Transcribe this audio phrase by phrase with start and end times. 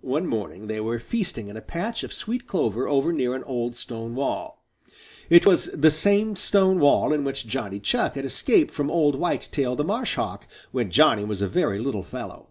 [0.00, 3.76] One morning they were feasting in a patch of sweet clover over near an old
[3.76, 4.64] stone wall.
[5.28, 9.76] It was the same stone wall in which Johnny Chuck had escaped from old Whitetail
[9.76, 12.48] the Marshhawk, when Johnny was a very little fellow.